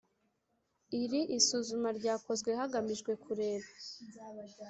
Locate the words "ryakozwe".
1.99-2.49